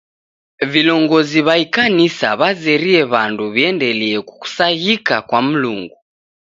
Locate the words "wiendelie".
3.55-4.15